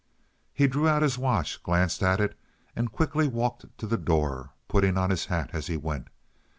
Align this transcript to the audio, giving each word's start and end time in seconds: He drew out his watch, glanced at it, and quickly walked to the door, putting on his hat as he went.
He 0.51 0.65
drew 0.65 0.87
out 0.87 1.03
his 1.03 1.19
watch, 1.19 1.61
glanced 1.61 2.01
at 2.01 2.19
it, 2.19 2.35
and 2.75 2.91
quickly 2.91 3.27
walked 3.27 3.65
to 3.77 3.85
the 3.85 3.99
door, 3.99 4.49
putting 4.67 4.97
on 4.97 5.11
his 5.11 5.27
hat 5.27 5.51
as 5.53 5.67
he 5.67 5.77
went. 5.77 6.07